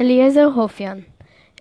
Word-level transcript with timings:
אליעזר 0.00 0.44
הופיאן 0.54 0.98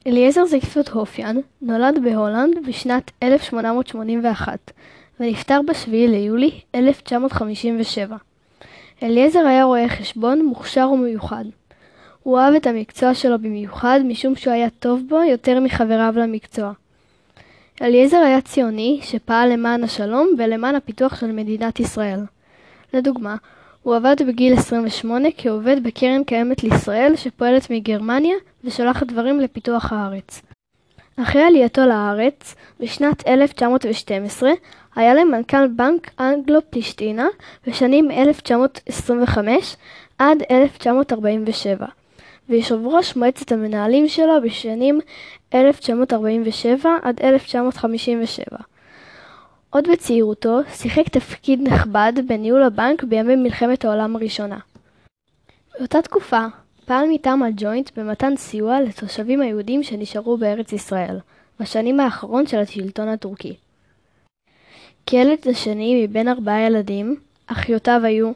אליעזר 0.08 0.46
זיגפריד 0.46 0.90
הופיאן 0.90 1.38
נולד 1.62 2.00
בהולנד 2.04 2.68
בשנת 2.68 3.12
1881 3.24 4.72
ונפטר 5.20 5.62
ב-7 5.68 5.92
ליולי 5.92 6.52
1957. 6.76 8.18
אליעזר 9.04 9.40
היה 9.40 9.64
רואה 9.64 9.90
חשבון 9.90 10.46
מוכשר 10.46 10.90
ומיוחד. 10.94 11.46
הוא 12.24 12.40
אהב 12.40 12.54
את 12.54 12.68
המקצוע 12.68 13.14
שלו 13.14 13.40
במיוחד 13.40 14.00
משום 14.06 14.36
שהוא 14.36 14.54
היה 14.54 14.70
טוב 14.70 15.02
בו 15.10 15.24
יותר 15.24 15.60
מחבריו 15.60 16.14
למקצוע. 16.18 16.72
אליעזר 17.82 18.18
היה 18.18 18.42
ציוני 18.42 19.00
שפעל 19.04 19.54
למען 19.54 19.84
השלום 19.84 20.28
ולמען 20.38 20.76
הפיתוח 20.76 21.20
של 21.20 21.32
מדינת 21.32 21.80
ישראל. 21.80 22.20
לדוגמה, 22.94 23.36
הוא 23.88 23.96
עבד 23.96 24.16
בגיל 24.28 24.54
28 24.54 25.30
כעובד 25.38 25.84
בקרן 25.84 26.24
קיימת 26.24 26.64
לישראל 26.64 27.16
שפועלת 27.16 27.70
מגרמניה 27.70 28.36
ושולחת 28.64 29.08
דברים 29.08 29.40
לפיתוח 29.40 29.94
הארץ. 29.94 30.42
אחרי 31.18 31.42
עלייתו 31.42 31.86
לארץ, 31.86 32.56
בשנת 32.80 33.28
1912, 33.28 34.50
היה 34.96 35.14
למנכ"ל 35.14 35.68
בנק 35.68 36.12
אנגלו-פלישתינה 36.20 37.28
בשנים 37.68 38.12
1925 38.12 39.76
עד 40.20 40.44
1947, 40.52 41.86
ויושב 42.50 42.80
ראש 42.86 43.16
מועצת 43.16 43.52
המנהלים 43.52 44.08
שלו 44.08 44.42
בשנים 44.44 45.00
1947 45.54 46.90
עד 47.04 47.22
1957. 47.24 48.58
עוד 49.78 49.88
בצעירותו 49.92 50.60
שיחק 50.74 51.10
תפקיד 51.10 51.62
נכבד 51.62 52.14
בניהול 52.28 52.64
הבנק 52.64 53.04
בימי 53.04 53.36
מלחמת 53.36 53.86
העולם 53.86 54.16
הראשונה. 54.16 54.60
באותה 55.80 56.02
תקופה 56.02 56.46
פעל 56.86 57.06
מטעם 57.10 57.44
הג'וינט 57.44 57.98
במתן 57.98 58.36
סיוע 58.38 58.82
לתושבים 58.82 59.42
היהודים 59.42 59.84
שנשארו 59.84 60.38
בארץ 60.38 60.74
ישראל, 60.74 61.20
בשנים 61.60 62.00
האחרון 62.00 62.48
של 62.48 62.58
השלטון 62.58 63.08
הטורקי. 63.08 63.56
כילד 65.06 65.38
השני 65.50 66.06
מבין 66.06 66.28
ארבעה 66.28 66.62
ילדים, 66.62 67.16
אחיותיו 67.48 68.02
היו 68.04 68.32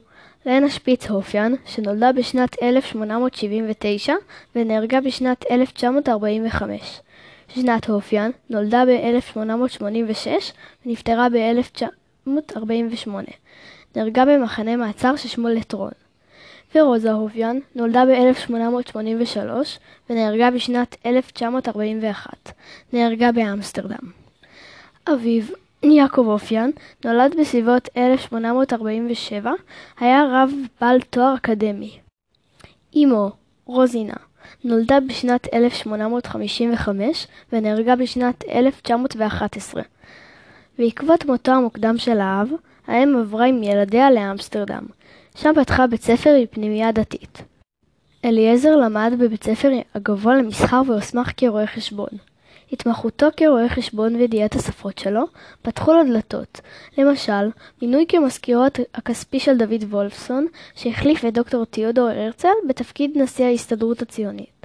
לנה 0.45 0.69
שפיץ 0.69 1.09
הופיאן, 1.09 1.53
שנולדה 1.65 2.11
בשנת 2.11 2.63
1879 2.63 4.13
ונהרגה 4.55 5.01
בשנת 5.01 5.45
1945. 5.51 7.01
שנת 7.55 7.89
הופיאן 7.89 8.31
נולדה 8.49 8.83
ב-1886 8.85 10.27
ונפטרה 10.85 11.27
ב-1948. 11.29 13.09
נהרגה 13.95 14.25
במחנה 14.25 14.75
מעצר 14.75 15.15
ששמו 15.15 15.47
לטרון. 15.47 15.91
ורוזה 16.75 17.11
הופיאן 17.11 17.59
נולדה 17.75 18.03
ב-1883 18.05 19.39
ונהרגה 20.09 20.51
בשנת 20.51 20.95
1941. 21.05 22.51
נהרגה 22.93 23.31
באמסטרדם. 23.31 24.11
אביו, 25.13 25.43
יעקב 25.83 26.25
אופיאן, 26.27 26.69
נולד 27.05 27.35
בסביבות 27.39 27.89
1847, 27.97 29.51
היה 29.99 30.23
רב 30.31 30.51
בעל 30.81 31.01
תואר 31.01 31.35
אקדמי. 31.35 31.99
אמו, 32.95 33.31
רוזינה, 33.65 34.13
נולדה 34.63 34.99
בשנת 34.99 35.53
1855 35.53 37.27
ונהרגה 37.53 37.95
בשנת 37.95 38.43
1911. 38.49 39.83
בעקבות 40.77 41.25
מותו 41.25 41.51
המוקדם 41.51 41.97
של 41.97 42.19
האב, 42.19 42.47
האם 42.87 43.15
עברה 43.19 43.45
עם 43.45 43.63
ילדיה 43.63 44.11
לאמסטרדם. 44.11 44.85
שם 45.35 45.51
פתחה 45.55 45.87
בית 45.87 46.01
ספר 46.01 46.33
עם 46.39 46.45
פנימייה 46.51 46.91
דתית. 46.91 47.41
אליעזר 48.25 48.75
למד 48.75 49.13
בבית 49.19 49.43
ספר 49.43 49.69
הגבוה 49.95 50.35
למסחר 50.35 50.81
והוסמך 50.87 51.31
כרואה 51.37 51.67
חשבון. 51.67 52.30
התמחותו 52.71 53.27
כרואה 53.37 53.69
חשבון 53.69 54.15
וידיעת 54.15 54.55
השפות 54.55 54.97
שלו 54.97 55.21
פתחו 55.61 55.93
לו 55.93 56.03
דלתות, 56.03 56.61
למשל, 56.97 57.49
מינוי 57.81 58.05
כמזכירו 58.07 58.63
הכספי 58.93 59.39
של 59.39 59.57
דוד 59.57 59.83
וולפסון, 59.83 60.47
שהחליף 60.75 61.25
את 61.25 61.33
דוקטור 61.33 61.65
תיאודור 61.65 62.09
הרצל 62.09 62.53
בתפקיד 62.67 63.11
נשיא 63.15 63.45
ההסתדרות 63.45 64.01
הציונית. 64.01 64.61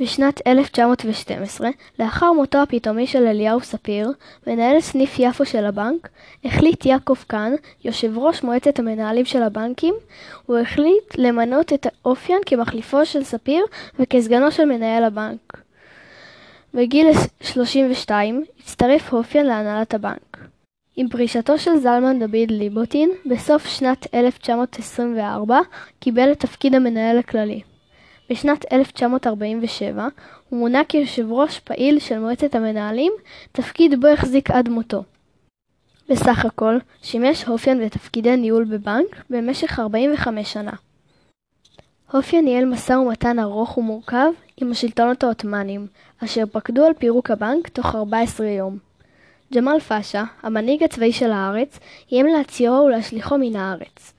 בשנת 0.00 0.46
1912, 0.46 1.68
לאחר 1.98 2.32
מותו 2.32 2.58
הפתאומי 2.58 3.06
של 3.06 3.26
אליהו 3.26 3.60
ספיר, 3.60 4.12
מנהל 4.46 4.80
סניף 4.80 5.18
יפו 5.18 5.44
של 5.44 5.64
הבנק, 5.64 6.08
החליט 6.44 6.86
יעקב 6.86 7.16
קאן, 7.26 7.52
יושב 7.84 8.18
ראש 8.18 8.42
מועצת 8.42 8.78
המנהלים 8.78 9.24
של 9.24 9.42
הבנקים, 9.42 9.94
הוא 10.46 10.58
החליט 10.58 11.14
למנות 11.18 11.72
את 11.72 11.86
אופיין 12.04 12.40
כמחליפו 12.46 13.06
של 13.06 13.24
ספיר 13.24 13.64
וכסגנו 13.98 14.52
של 14.52 14.64
מנהל 14.64 15.04
הבנק. 15.04 15.69
בגיל 16.74 17.06
32 17.42 18.44
הצטרף 18.60 19.12
הופיין 19.12 19.46
להנהלת 19.46 19.94
הבנק. 19.94 20.38
עם 20.96 21.08
פרישתו 21.08 21.58
של 21.58 21.76
זלמן 21.76 22.18
דוד 22.18 22.50
ליבוטין, 22.50 23.10
בסוף 23.26 23.66
שנת 23.66 24.14
1924 24.14 25.60
קיבל 26.00 26.32
את 26.32 26.40
תפקיד 26.40 26.74
המנהל 26.74 27.18
הכללי. 27.18 27.60
בשנת 28.30 28.72
1947 28.72 30.08
הוא 30.48 30.58
מונה 30.58 30.84
כיושב 30.84 31.32
ראש 31.32 31.60
פעיל 31.60 31.98
של 31.98 32.18
מועצת 32.18 32.54
המנהלים, 32.54 33.12
תפקיד 33.52 34.00
בו 34.00 34.06
החזיק 34.06 34.50
עד 34.50 34.68
מותו. 34.68 35.02
בסך 36.08 36.44
הכל 36.44 36.78
שימש 37.02 37.44
הופיין 37.44 37.84
בתפקידי 37.84 38.36
ניהול 38.36 38.64
בבנק 38.64 39.24
במשך 39.30 39.78
45 39.78 40.52
שנה. 40.52 40.72
הופיין 42.12 42.44
ניהל 42.44 42.64
משא 42.64 42.92
ומתן 42.92 43.38
ארוך 43.38 43.78
ומורכב 43.78 44.30
עם 44.60 44.70
השלטונות 44.70 45.22
העות'מאנים, 45.22 45.86
אשר 46.24 46.44
פקדו 46.52 46.84
על 46.84 46.92
פירוק 46.94 47.30
הבנק 47.30 47.68
תוך 47.68 47.94
14 47.94 48.46
יום. 48.46 48.78
ג'מאל 49.54 49.80
פאשה, 49.80 50.24
המנהיג 50.42 50.82
הצבאי 50.82 51.12
של 51.12 51.30
הארץ, 51.30 51.78
איים 52.12 52.26
להצירו 52.26 52.84
ולהשליכו 52.84 53.38
מן 53.38 53.56
הארץ. 53.56 54.12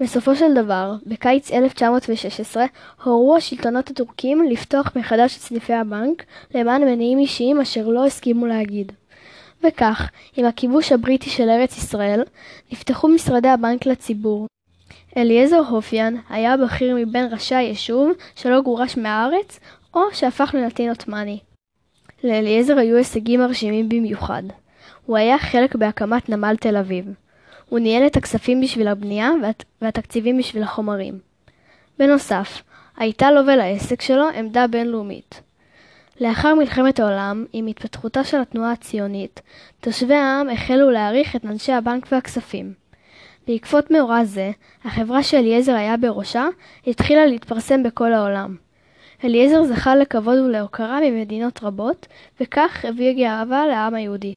בסופו 0.00 0.36
של 0.36 0.54
דבר, 0.54 0.94
בקיץ 1.06 1.52
1916, 1.52 2.64
הורו 3.04 3.36
השלטונות 3.36 3.90
הטורקים 3.90 4.42
לפתוח 4.50 4.92
מחדש 4.96 5.36
את 5.36 5.40
סניפי 5.40 5.72
הבנק 5.72 6.24
למען 6.54 6.82
מניעים 6.84 7.18
אישיים 7.18 7.60
אשר 7.60 7.88
לא 7.88 8.06
הסכימו 8.06 8.46
להגיד. 8.46 8.92
וכך, 9.64 10.10
עם 10.36 10.46
הכיבוש 10.46 10.92
הבריטי 10.92 11.30
של 11.30 11.48
ארץ 11.48 11.76
ישראל, 11.76 12.22
נפתחו 12.72 13.08
משרדי 13.08 13.48
הבנק 13.48 13.86
לציבור. 13.86 14.46
אליעזר 15.16 15.58
הופיאן 15.58 16.14
היה 16.28 16.56
בכיר 16.56 16.96
מבין 16.96 17.32
ראשי 17.32 17.54
היישוב 17.54 18.12
שלא 18.34 18.60
גורש 18.60 18.96
מהארץ 18.96 19.60
או 19.94 20.00
שהפך 20.12 20.54
לנתין 20.54 20.88
עות'מאני. 20.88 21.38
לאליעזר 22.24 22.78
היו 22.78 22.96
הישגים 22.96 23.40
מרשימים 23.40 23.88
במיוחד. 23.88 24.42
הוא 25.06 25.16
היה 25.16 25.38
חלק 25.38 25.76
בהקמת 25.76 26.28
נמל 26.28 26.56
תל 26.60 26.76
אביב. 26.76 27.04
הוא 27.68 27.78
ניהל 27.78 28.06
את 28.06 28.16
הכספים 28.16 28.60
בשביל 28.60 28.88
הבנייה 28.88 29.30
והת... 29.42 29.64
והתקציבים 29.82 30.38
בשביל 30.38 30.62
החומרים. 30.62 31.18
בנוסף, 31.98 32.62
הייתה 32.96 33.30
לו 33.30 33.40
ולעסק 33.46 34.00
שלו 34.00 34.28
עמדה 34.28 34.66
בינלאומית. 34.66 35.40
לאחר 36.20 36.54
מלחמת 36.54 37.00
העולם, 37.00 37.44
עם 37.52 37.66
התפתחותה 37.66 38.24
של 38.24 38.40
התנועה 38.40 38.72
הציונית, 38.72 39.40
תושבי 39.80 40.14
העם 40.14 40.50
החלו 40.50 40.90
להעריך 40.90 41.36
את 41.36 41.44
אנשי 41.44 41.72
הבנק 41.72 42.06
והכספים. 42.12 42.81
בעקבות 43.46 43.90
מאורע 43.90 44.24
זה, 44.24 44.50
החברה 44.84 45.22
שאליעזר 45.22 45.74
היה 45.74 45.96
בראשה 45.96 46.48
התחילה 46.86 47.26
להתפרסם 47.26 47.82
בכל 47.82 48.12
העולם. 48.12 48.56
אליעזר 49.24 49.64
זכה 49.64 49.96
לכבוד 49.96 50.38
ולהוקרה 50.38 51.00
ממדינות 51.00 51.62
רבות, 51.62 52.06
וכך 52.40 52.84
הביא 52.88 53.12
גאווה 53.12 53.66
לעם 53.66 53.94
היהודי. 53.94 54.34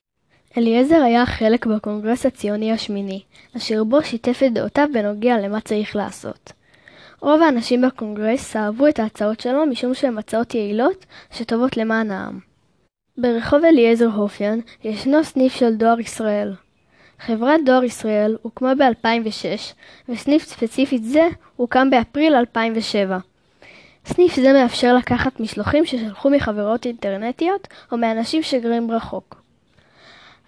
אליעזר 0.58 1.02
היה 1.02 1.26
חלק 1.26 1.66
בקונגרס 1.66 2.26
הציוני 2.26 2.72
השמיני, 2.72 3.22
אשר 3.58 3.84
בו 3.84 4.04
שיתף 4.04 4.40
את 4.46 4.54
דעותיו 4.54 4.88
בנוגע 4.94 5.38
למה 5.38 5.62
צריך 5.62 5.96
לעשות. 5.96 6.52
רוב 7.20 7.42
האנשים 7.42 7.82
בקונגרס 7.82 8.56
אהבו 8.56 8.88
את 8.88 9.00
ההצעות 9.00 9.40
שלו 9.40 9.66
משום 9.66 9.94
שהן 9.94 10.18
הצעות 10.18 10.56
יעילות 10.56 11.06
שטובות 11.32 11.78
למען 11.78 12.12
העם. 12.12 12.40
ברחוב 13.18 13.66
אליעזר 13.66 14.08
הופיאן 14.08 14.60
ישנו 14.84 15.24
סניף 15.24 15.56
של 15.56 15.76
דואר 15.76 16.00
ישראל. 16.00 16.54
חברת 17.20 17.62
דואר 17.66 17.84
ישראל 17.84 18.38
הוקמה 18.42 18.76
ב-2006, 18.76 19.74
וסניף 20.10 20.44
ספציפית 20.44 21.04
זה 21.04 21.28
הוקם 21.56 21.90
באפריל 21.90 22.36
2007. 22.36 23.18
סניף 24.06 24.36
זה 24.36 24.54
מאפשר 24.54 24.96
לקחת 24.96 25.40
משלוחים 25.40 25.86
ששלחו 25.86 26.30
מחברות 26.30 26.86
אינטרנטיות 26.86 27.68
או 27.92 27.98
מאנשים 27.98 28.44
שגרים 28.44 28.92
רחוק. 28.92 29.42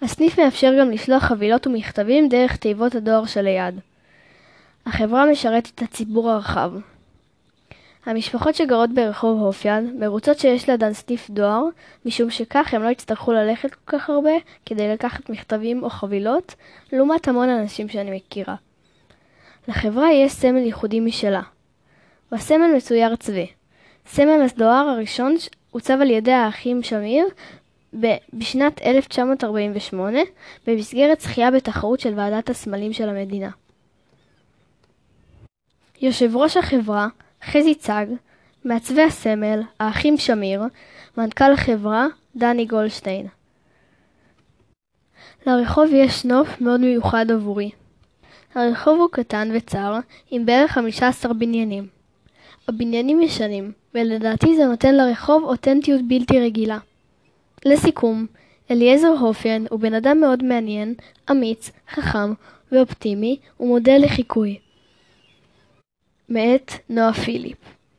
הסניף 0.02 0.38
מאפשר 0.38 0.72
גם 0.80 0.90
לשלוח 0.90 1.22
חבילות 1.22 1.66
ומכתבים 1.66 2.28
דרך 2.28 2.56
תיבות 2.56 2.94
הדואר 2.94 3.26
שליד. 3.26 3.80
החברה 4.86 5.26
משרתת 5.26 5.70
את 5.74 5.82
הציבור 5.82 6.30
הרחב. 6.30 6.72
המשפחות 8.06 8.54
שגרות 8.54 8.90
ברחוב 8.94 9.40
הופיאן 9.40 9.90
מרוצות 9.98 10.38
שיש 10.38 10.70
לידן 10.70 10.92
סניף 10.92 11.30
דואר, 11.30 11.62
משום 12.04 12.30
שכך 12.30 12.74
הם 12.74 12.82
לא 12.82 12.88
יצטרכו 12.88 13.32
ללכת 13.32 13.74
כל 13.74 13.98
כך 13.98 14.10
הרבה 14.10 14.30
כדי 14.66 14.88
לקחת 14.88 15.30
מכתבים 15.30 15.82
או 15.82 15.90
חבילות, 15.90 16.54
לעומת 16.92 17.28
המון 17.28 17.48
אנשים 17.48 17.88
שאני 17.88 18.16
מכירה. 18.16 18.54
לחברה 19.68 20.12
יש 20.12 20.32
סמל 20.32 20.58
ייחודי 20.58 21.00
משלה. 21.00 21.42
בסמל 22.32 22.76
מצויר 22.76 23.16
צבי. 23.16 23.46
סמל 24.06 24.46
הדואר 24.54 24.88
הראשון 24.88 25.36
עוצב 25.70 25.98
על 26.00 26.10
ידי 26.10 26.32
האחים 26.32 26.82
שמיר 26.82 27.26
בשנת 28.32 28.82
1948 28.82 30.18
במסגרת 30.66 31.20
זכייה 31.20 31.50
בתחרות 31.50 32.00
של 32.00 32.12
ועדת 32.16 32.50
הסמלים 32.50 32.92
של 32.92 33.08
המדינה. 33.08 33.50
יושב 36.00 36.36
ראש 36.36 36.56
החברה, 36.56 37.08
חזי 37.48 37.74
צג, 37.74 38.06
מעצבי 38.64 39.02
הסמל, 39.02 39.62
האחים 39.80 40.16
שמיר, 40.16 40.62
מנכ"ל 41.16 41.52
החברה, 41.52 42.06
דני 42.36 42.64
גולדשטיין. 42.64 43.26
לרחוב 45.46 45.88
יש 45.92 46.24
נוף 46.24 46.60
מאוד 46.60 46.80
מיוחד 46.80 47.30
עבורי. 47.30 47.70
הרחוב 48.54 49.00
הוא 49.00 49.08
קטן 49.12 49.48
וצר, 49.54 49.98
עם 50.30 50.46
בערך 50.46 50.70
15 50.70 51.32
בניינים. 51.32 51.86
הבניינים 52.68 53.22
ישנים, 53.22 53.72
ולדעתי 53.94 54.56
זה 54.56 54.64
נותן 54.66 54.94
לרחוב 54.94 55.44
אותנטיות 55.44 56.00
בלתי 56.08 56.40
רגילה. 56.40 56.78
לסיכום, 57.64 58.26
אליעזר 58.70 59.08
הופיין 59.08 59.66
הוא 59.70 59.80
בן 59.80 59.94
אדם 59.94 60.20
מאוד 60.20 60.44
מעניין, 60.44 60.94
אמיץ, 61.30 61.70
חכם 61.90 62.32
ואופטימי, 62.72 63.36
ומודל 63.60 64.00
לחיקוי. 64.04 64.58
מאת 66.28 66.72
נועה 66.88 67.12
פיליפ 67.12 67.58